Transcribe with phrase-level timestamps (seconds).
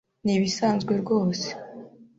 [0.23, 1.47] Nibisanzwe rwose.